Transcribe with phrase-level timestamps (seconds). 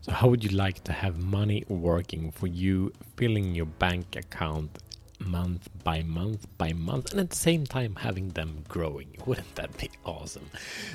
[0.00, 4.78] So, how would you like to have money working for you, filling your bank account
[5.18, 9.08] month by month by month, and at the same time having them growing?
[9.26, 10.50] Wouldn't that be awesome?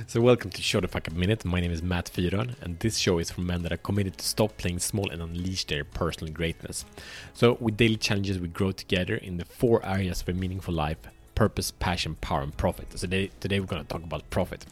[0.07, 1.43] So, welcome to Show the Fuck Up Minute.
[1.43, 4.25] My name is Matt Fyron, and this show is for men that are committed to
[4.25, 6.85] stop playing small and unleash their personal greatness.
[7.33, 10.97] So, with daily challenges, we grow together in the four areas of a meaningful life
[11.35, 12.89] purpose, passion, power, and profit.
[12.91, 14.65] So, today, today we're going to talk about profit.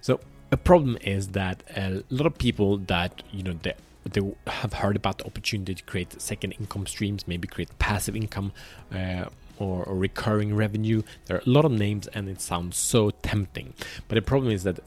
[0.00, 0.18] So,
[0.52, 4.96] a problem is that a lot of people that you know they they have heard
[4.96, 8.52] about the opportunity to create second income streams, maybe create passive income
[8.94, 9.24] uh,
[9.58, 11.02] or, or, recurring revenue.
[11.24, 13.74] There are a lot of names, and it sounds so tempting.
[14.06, 14.78] But the problem is that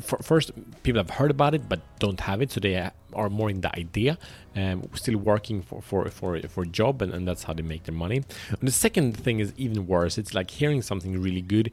[0.00, 0.50] first
[0.82, 3.78] people have heard about it but don't have it so they are more in the
[3.78, 4.18] idea
[4.56, 7.84] um, still working for for for, for a job and, and that's how they make
[7.84, 11.70] their money and the second thing is even worse it's like hearing something really good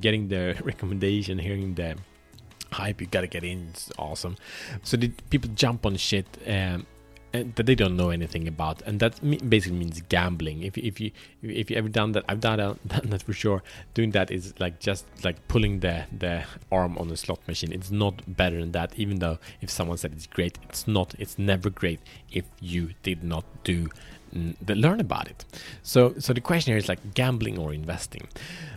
[0.00, 1.94] getting the recommendation hearing the
[2.72, 4.36] hype you gotta get in it's awesome
[4.82, 6.86] so the people jump on shit um,
[7.32, 10.62] that they don't know anything about, and that basically means gambling.
[10.62, 11.10] If, if you
[11.42, 13.62] if you ever done that, I've done that, done that for sure.
[13.94, 17.72] Doing that is like just like pulling the the arm on a slot machine.
[17.72, 18.92] It's not better than that.
[18.96, 21.14] Even though if someone said it's great, it's not.
[21.18, 23.88] It's never great if you did not do
[24.32, 25.44] the learn about it.
[25.82, 28.28] So so the question here is like gambling or investing.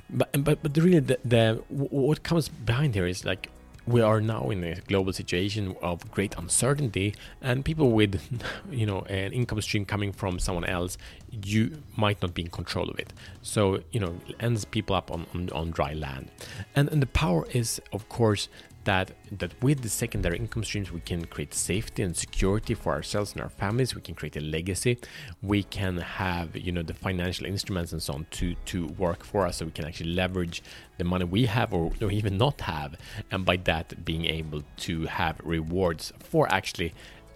[0.10, 3.50] But but but really the, the what comes behind here is like
[3.88, 8.22] we are now in a global situation of great uncertainty and people with
[8.72, 10.98] you know an income stream coming from someone else
[11.44, 13.14] you might not be in control of it.
[13.42, 16.30] So you know ends people up on, on, on dry land.
[16.76, 18.50] And, and the power is of course
[18.86, 23.34] that that with the secondary income streams we can create safety and security for ourselves
[23.34, 23.94] and our families.
[23.96, 24.98] We can create a legacy.
[25.42, 29.46] We can have you know the financial instruments and so on to to work for
[29.46, 30.64] us so we can actually leverage
[30.98, 32.96] the money we have or, or even not have
[33.32, 36.94] and by that being able to have rewards for actually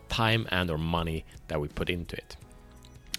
[0.07, 2.37] time and or money that we put into it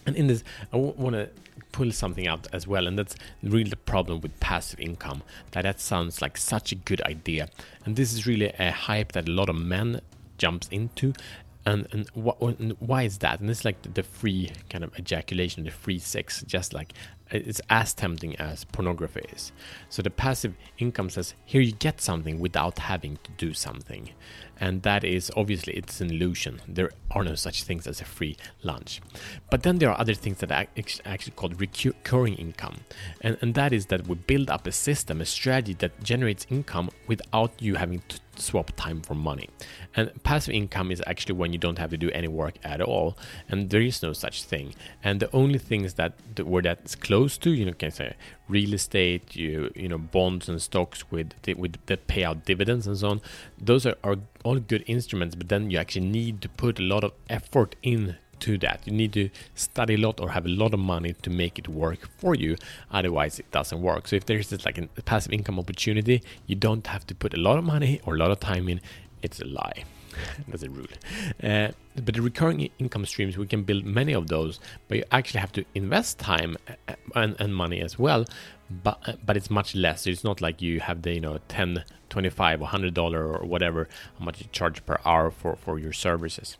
[0.06, 1.28] and in this, I want to
[1.72, 5.22] pull something out as well, and that's really the problem with passive income.
[5.52, 7.48] That that sounds like such a good idea,
[7.84, 10.00] and this is really a hype that a lot of men
[10.38, 11.12] jumps into.
[11.66, 13.40] And, and, wh- and why is that?
[13.40, 16.94] And it's like the free kind of ejaculation, the free sex, just like
[17.30, 19.52] it's as tempting as pornography is.
[19.88, 24.10] So the passive income says here you get something without having to do something.
[24.58, 26.60] And that is obviously it's an illusion.
[26.68, 29.00] There are no such things as a free lunch.
[29.50, 30.66] But then there are other things that are
[31.04, 32.80] actually called recurring income.
[33.22, 36.90] And, and that is that we build up a system, a strategy that generates income
[37.06, 39.48] without you having to swap time for money.
[39.96, 43.16] And passive income is actually when you don't have to do any work at all.
[43.48, 44.74] And there is no such thing.
[45.02, 47.50] And the only things that where that's close to.
[47.50, 48.16] You know, can say
[48.48, 52.96] real estate, you you know, bonds and stocks with with that pay out dividends and
[52.96, 53.20] so on.
[53.58, 57.04] Those are, are all good instruments, but then you actually need to put a lot
[57.04, 58.86] of effort in to that.
[58.86, 61.68] You need to study a lot or have a lot of money to make it
[61.68, 62.56] work for you.
[62.90, 64.08] Otherwise, it doesn't work.
[64.08, 67.40] So if there's this like a passive income opportunity, you don't have to put a
[67.40, 68.80] lot of money or a lot of time in.
[69.22, 69.84] It's a lie.
[70.48, 70.86] That's a rule.
[71.42, 75.40] Uh, but the recurring income streams, we can build many of those, but you actually
[75.40, 78.24] have to invest time uh, and, and money as well.
[78.70, 80.06] But uh, but it's much less.
[80.06, 84.24] It's not like you have the you know 10, 25, 100 dollar or whatever how
[84.24, 86.56] much you charge per hour for for your services.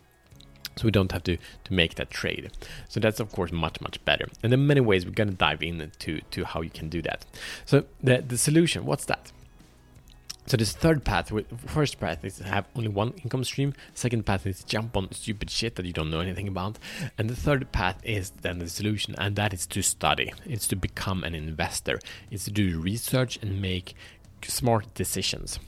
[0.77, 2.51] So we don't have to to make that trade.
[2.89, 4.27] So that's of course much much better.
[4.43, 7.25] And are many ways we're gonna dive into to how you can do that.
[7.65, 9.31] So the the solution, what's that?
[10.47, 11.31] So this third path,
[11.67, 13.73] first path is to have only one income stream.
[13.93, 16.79] Second path is jump on stupid shit that you don't know anything about.
[17.17, 20.33] And the third path is then the solution, and that is to study.
[20.45, 21.99] It's to become an investor.
[22.31, 23.93] It's to do research and make
[24.43, 25.59] smart decisions.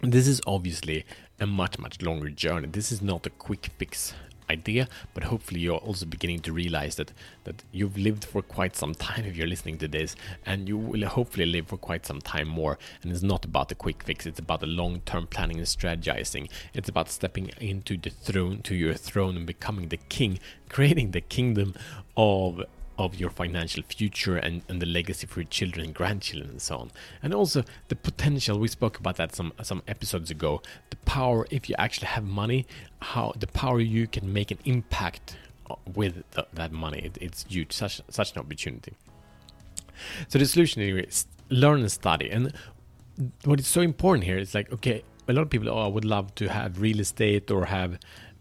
[0.00, 1.04] This is obviously
[1.40, 2.68] a much much longer journey.
[2.68, 4.14] This is not a quick fix
[4.50, 7.12] idea, but hopefully you're also beginning to realize that
[7.44, 10.16] that you've lived for quite some time if you're listening to this,
[10.46, 12.78] and you will hopefully live for quite some time more.
[13.02, 16.48] And it's not about the quick fix; it's about the long-term planning and strategizing.
[16.74, 20.38] It's about stepping into the throne, to your throne, and becoming the king,
[20.68, 21.74] creating the kingdom
[22.16, 22.62] of
[22.98, 26.76] of your financial future and, and the legacy for your children and grandchildren and so
[26.76, 26.90] on.
[27.22, 30.60] And also the potential, we spoke about that some some episodes ago.
[30.90, 32.66] The power if you actually have money,
[33.00, 35.36] how the power you can make an impact
[35.70, 36.98] uh, with the, that money.
[36.98, 38.94] It, it's huge, such such an opportunity.
[40.28, 42.30] So the solution is learn and study.
[42.30, 42.52] And
[43.44, 46.04] what is so important here is like, okay, a lot of people, oh, I would
[46.04, 47.98] love to have real estate or have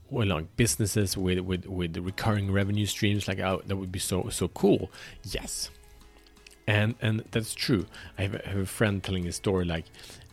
[0.09, 4.30] well, like businesses with with with recurring revenue streams, like oh, that would be so
[4.30, 4.92] so cool.
[5.24, 5.69] Yes,
[6.68, 7.86] and and that's true.
[8.18, 9.86] I have, a, have a friend telling a story like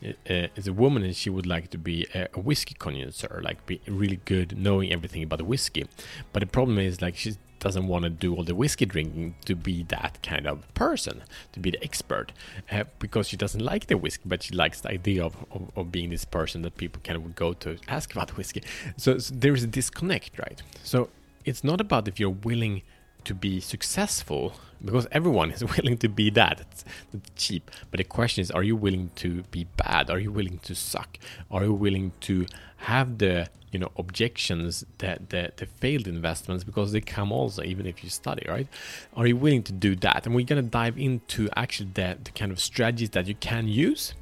[0.03, 0.11] uh,
[0.55, 3.81] it's a woman and she would like to be a, a whiskey connoisseur, like be
[3.87, 5.85] really good knowing everything about the whiskey.
[6.33, 9.55] But the problem is like she doesn't want to do all the whiskey drinking to
[9.55, 12.31] be that kind of person, to be the expert,
[12.71, 15.91] uh, because she doesn't like the whiskey, but she likes the idea of, of, of,
[15.91, 18.61] being this person that people of go to ask about whiskey.
[18.97, 20.61] So, so there is a disconnect, right?
[20.83, 21.09] So
[21.43, 22.83] it's not about if you're willing
[23.25, 26.61] to be successful because everyone is willing to be that.
[26.61, 27.71] It's, it's, cheap.
[27.91, 30.09] But the question is are you willing to be bad?
[30.09, 31.17] Are you willing to suck?
[31.51, 32.45] Are you willing to
[32.77, 37.85] have the you know objections that the, the failed investments because they come also even
[37.85, 38.67] if you study right?
[39.15, 40.25] Are you willing to do that?
[40.25, 43.67] And we're going to dive into actually the, the kind of strategies that you can
[43.67, 44.13] use.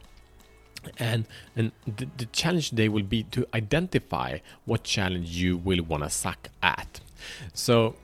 [0.98, 1.26] And
[1.56, 6.10] and the, the challenge today will be to identify what challenge you will want to
[6.10, 7.00] suck at.
[7.54, 7.96] So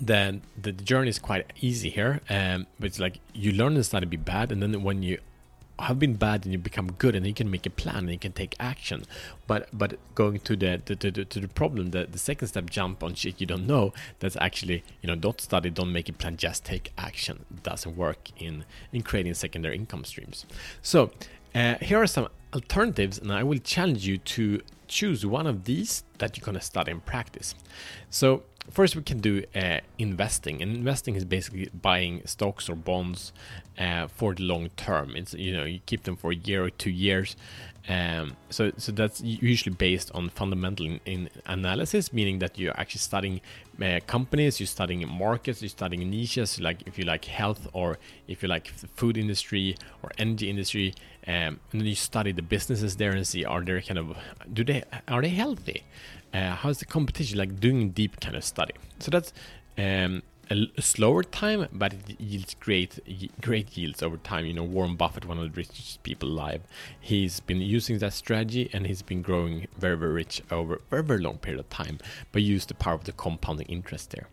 [0.00, 2.20] then the journey is quite easy here.
[2.30, 5.18] Um, but it's like you learn and start to be bad, and then when you
[5.80, 8.18] have been bad and you become good, and you can make a plan and you
[8.18, 9.04] can take action.
[9.46, 13.02] But but going to the to, to, to the problem, the, the second step, jump
[13.02, 13.92] on shit you don't know.
[14.20, 17.44] That's actually you know don't study, don't make a plan, just take action.
[17.62, 20.46] Doesn't work in in creating secondary income streams.
[20.82, 21.10] So
[21.54, 26.02] uh, here are some alternatives, and I will challenge you to choose one of these
[26.18, 27.54] that you're gonna study and practice.
[28.10, 33.32] So first we can do uh, investing and investing is basically buying stocks or bonds
[33.78, 35.16] uh, for the long term.
[35.16, 37.36] It's you know you keep them for a year or two years
[37.88, 42.98] um, so so that's usually based on fundamental in, in analysis meaning that you're actually
[42.98, 43.40] studying
[43.82, 48.42] uh, companies you're studying markets you're studying niches like if you like health or if
[48.42, 50.94] you like the food industry or energy industry
[51.26, 54.16] um, and then you study the businesses there and see are they kind of
[54.52, 55.82] do they are they healthy
[56.32, 58.74] uh, how's the competition like doing deep kind of study?
[58.98, 59.32] So that's
[59.76, 62.98] um, a, slower time but it yields great
[63.40, 64.46] great yields over time.
[64.46, 66.62] You know warren buffett one of the richest people alive
[67.00, 71.02] he's been using that strategy and he's been growing very very rich over a very
[71.02, 71.98] very long period of time
[72.32, 74.26] but use the power of the compounding interest there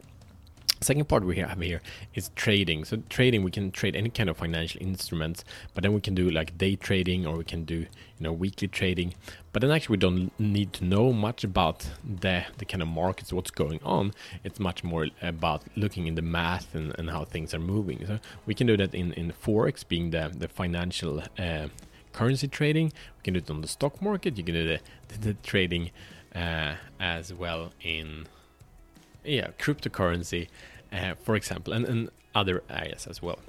[0.86, 1.82] Second part we have here
[2.14, 2.86] is trading.
[2.86, 5.44] So trading, we can trade any kind of financial instruments,
[5.74, 7.88] but then we can do like day trading or we can do you
[8.20, 9.16] know weekly trading.
[9.52, 13.34] But then actually we don't need to know much about the the kind of markets,
[13.34, 14.14] what's going on.
[14.44, 18.06] It's much more about looking in the math and, and how things are moving.
[18.06, 21.70] So we can do that in in forex, being the the financial uh,
[22.14, 22.94] currency trading.
[23.18, 24.38] We can do it on the stock market.
[24.38, 25.90] You can do the the, the trading
[26.36, 28.28] uh, as well in
[29.26, 30.48] yeah, cryptocurrency,
[31.24, 33.40] for example, and, and other areas as well.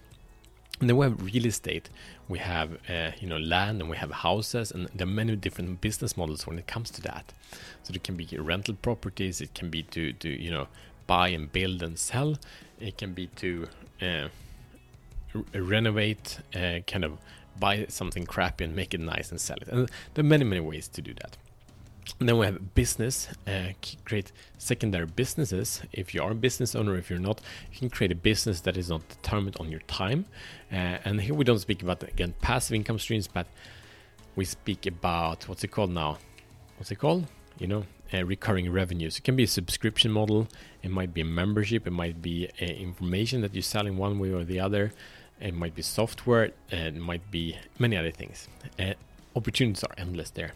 [0.81, 1.89] And then we have real estate,
[2.29, 5.81] we have uh, you know land, and we have houses, and there are many different
[5.81, 7.33] business models when it comes to that.
[7.83, 10.69] So it can be rental properties, it can be to to you know
[11.07, 12.37] buy and build and sell,
[12.79, 13.69] it can be to
[14.03, 14.29] uh,
[15.55, 17.19] renovate, uh, kind of
[17.59, 19.69] buy something crappy and make it nice and sell it.
[19.69, 21.39] And there are many many ways to do that.
[22.21, 23.73] And then we have business, uh,
[24.05, 25.83] create secondary businesses.
[25.93, 27.41] If you are a business owner, if you're not,
[27.73, 30.27] you can create a business that is not determined on your time.
[30.73, 33.47] Uh, and here we don't speak about, again, passive income streams, but
[34.37, 36.19] we speak about what's it called now?
[36.79, 37.27] What's it called?
[37.59, 39.19] You know, uh, recurring revenues.
[39.19, 40.49] It can be a subscription model,
[40.83, 44.19] it might be a membership, it might be uh, information that you sell in one
[44.19, 44.93] way or the other,
[45.41, 48.49] it might be software, it might be many other things.
[48.79, 48.93] Uh,
[49.35, 50.53] opportunities are endless there.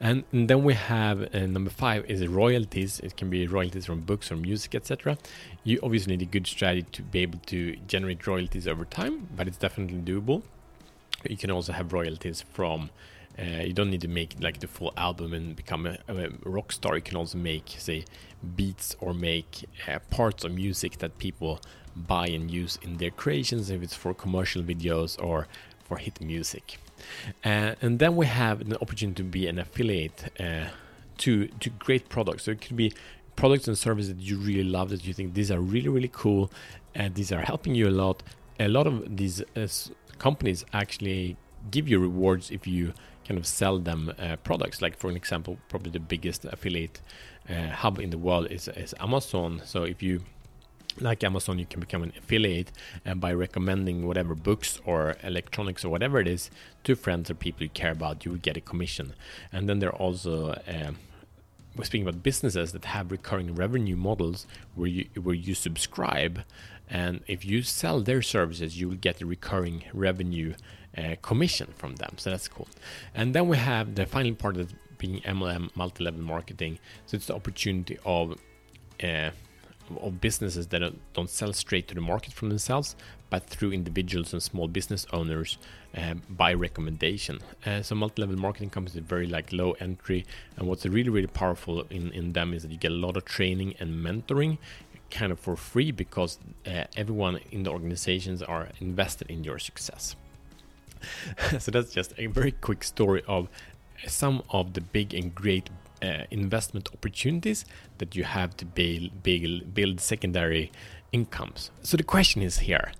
[0.00, 3.00] And, and then we have uh, number five is royalties.
[3.00, 5.18] It can be royalties from books or music, etc.
[5.64, 9.46] You obviously need a good strategy to be able to generate royalties over time, but
[9.48, 10.42] it's definitely doable.
[11.28, 12.90] You can also have royalties from.
[13.38, 16.70] Uh, you don't need to make like the full album and become a, a rock
[16.70, 16.96] star.
[16.96, 18.04] You can also make, say,
[18.56, 21.60] beats or make uh, parts of music that people
[21.96, 25.46] buy and use in their creations, if it's for commercial videos or
[25.84, 26.78] for hit music.
[27.44, 30.66] Uh, and then we have an opportunity to be an affiliate uh,
[31.18, 32.44] to to great products.
[32.44, 32.92] So it could be
[33.36, 36.50] products and services that you really love that you think these are really really cool
[36.94, 38.22] and these are helping you a lot.
[38.60, 39.66] A lot of these uh,
[40.18, 41.36] companies actually
[41.70, 42.92] give you rewards if you
[43.26, 44.82] kind of sell them uh, products.
[44.82, 47.00] Like for an example, probably the biggest affiliate
[47.48, 49.62] uh, hub in the world is, is Amazon.
[49.64, 50.22] So if you
[51.00, 52.72] like Amazon, you can become an affiliate
[53.04, 56.50] and by recommending whatever books or electronics or whatever it is
[56.84, 59.14] to friends or people you care about, you will get a commission.
[59.52, 60.92] And then there are also uh,
[61.76, 66.44] we're speaking about businesses that have recurring revenue models where you where you subscribe,
[66.88, 70.54] and if you sell their services, you will get a recurring revenue
[70.96, 72.16] uh, commission from them.
[72.18, 72.68] So that's cool.
[73.14, 76.78] And then we have the final part of being MLM multi-level marketing.
[77.06, 78.38] So it's the opportunity of
[79.02, 79.30] uh,
[80.00, 82.96] of businesses that don't, sell straight to the market from themselves,
[83.30, 85.58] but through individuals and small business owners
[85.96, 87.38] uh, by recommendation.
[87.64, 90.24] Uh, so multi-level marketing companies are very like low entry,
[90.56, 93.24] and what's really really powerful in in them is that you get a lot of
[93.24, 94.58] training and mentoring
[95.10, 100.16] kind of for free because uh, everyone in the organizations are invested in your success.
[101.58, 103.48] so that's just a very quick story of
[104.06, 105.68] some of the big and great
[106.02, 107.64] uh, investment opportunities
[107.98, 110.72] that you have to build, build, build secondary
[111.12, 111.70] incomes.
[111.82, 112.92] So the question is here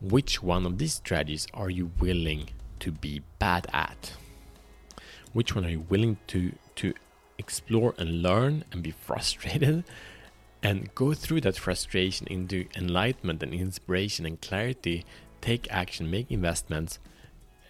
[0.00, 4.12] which one of these strategies are you willing to be bad at?
[5.32, 6.94] Which one are you willing to, to
[7.38, 9.84] explore and learn and be frustrated
[10.62, 15.04] and go through that frustration into enlightenment and inspiration and clarity?
[15.40, 16.98] Take action, make investments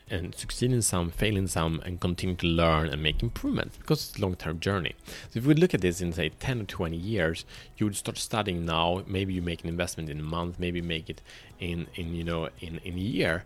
[0.08, 4.08] and succeed in some, fail in some, and continue to learn and make improvements because
[4.08, 4.94] it's a long-term journey.
[5.30, 7.44] So if we look at this in say 10 or 20 years,
[7.76, 9.02] you would start studying now.
[9.06, 11.22] Maybe you make an investment in a month, maybe make it
[11.58, 13.44] in in you know in in a year,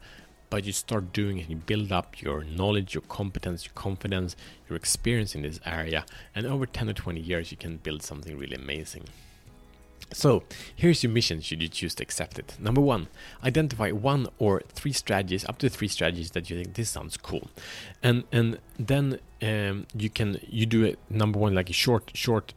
[0.50, 1.48] but you start doing it.
[1.48, 4.36] You build up your knowledge, your competence, your confidence,
[4.68, 8.36] your experience in this area, and over 10 or 20 years, you can build something
[8.36, 9.04] really amazing.
[10.12, 10.42] So,
[10.74, 12.56] here's your mission should you choose to accept it.
[12.58, 13.06] Number one,
[13.44, 17.48] identify one or three strategies, up to three strategies that you think this sounds cool,
[18.02, 20.98] and and then um, you can you do it.
[21.08, 22.54] Number one, like a short short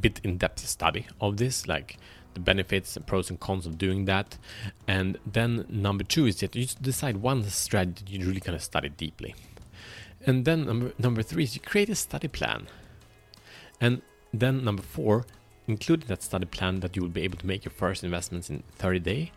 [0.00, 1.98] bit in depth study of this, like
[2.34, 4.38] the benefits, and pros and cons of doing that,
[4.88, 9.34] and then number two is that you decide one strategy you're really gonna study deeply,
[10.26, 12.68] and then number number three is you create a study plan,
[13.80, 14.00] and
[14.32, 15.26] then number four
[15.70, 18.50] include in that study plan that you will be able to make your first investments
[18.50, 19.28] in 30 days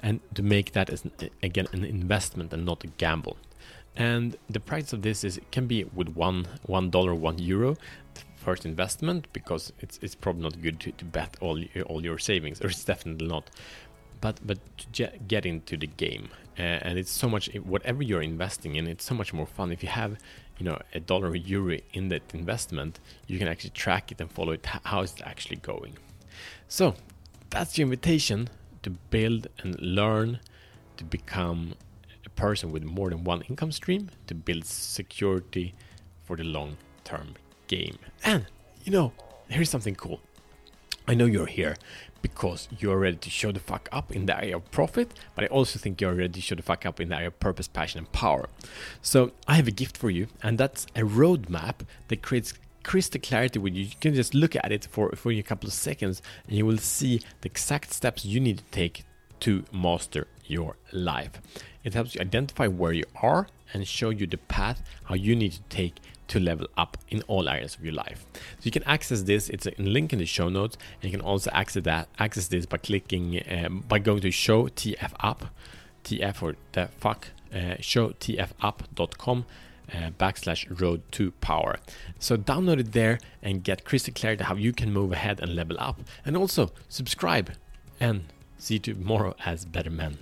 [0.00, 1.04] and to make that as
[1.42, 3.36] again an investment and not a gamble.
[3.94, 7.76] And the price of this is can be with one one dollar one euro
[8.36, 12.18] first investment because it's it's probably not good to, to bet all your, all your
[12.18, 13.48] savings or it's definitely not
[14.20, 14.58] but but
[14.92, 19.04] to get into the game uh, and it's so much whatever you're investing in it's
[19.04, 20.18] so much more fun if you have
[20.58, 24.30] you know a dollar or euro in that investment you can actually track it and
[24.30, 25.96] follow it how is it actually going.
[26.68, 26.94] So
[27.50, 28.48] that's your invitation
[28.82, 30.40] to build and learn
[30.96, 31.74] to become
[32.24, 35.74] a person with more than one income stream to build security
[36.24, 37.34] for the long term
[37.66, 37.98] game.
[38.24, 38.46] And
[38.84, 39.12] you know
[39.48, 40.20] here's something cool
[41.06, 41.76] I know you're here
[42.22, 45.48] because you're ready to show the fuck up in the area of profit, but I
[45.48, 47.98] also think you're ready to show the fuck up in the area of purpose, passion,
[47.98, 48.48] and power.
[49.02, 52.54] So I have a gift for you, and that's a roadmap that creates
[52.84, 53.84] crystal clarity with you.
[53.84, 56.78] You can just look at it for, for a couple of seconds and you will
[56.78, 59.04] see the exact steps you need to take
[59.40, 61.40] to master your life.
[61.84, 65.52] It helps you identify where you are and show you the path how you need
[65.52, 65.94] to take
[66.28, 68.24] to level up in all areas of your life.
[68.34, 69.48] So you can access this.
[69.48, 72.66] It's a link in the show notes, and you can also access that access this
[72.66, 75.46] by clicking um, by going to show TF up,
[76.04, 79.44] TF or the fuck uh, showtfup.com.
[79.92, 81.76] Uh, backslash road to power.
[82.18, 85.54] So download it there and get crystal clear to how you can move ahead and
[85.54, 86.00] level up.
[86.24, 87.50] And also subscribe
[88.00, 88.24] and
[88.56, 90.16] see you tomorrow as better men.